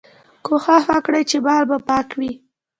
کوښښ 0.45 0.83
وکړئ 0.91 1.23
چي 1.29 1.37
مال 1.45 1.63
مو 1.69 1.77
پاک 1.89 2.07
وي. 2.19 2.31